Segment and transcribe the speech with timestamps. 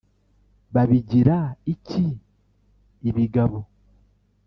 [0.73, 1.37] babigira
[1.73, 2.05] iki
[3.09, 3.59] ibigabo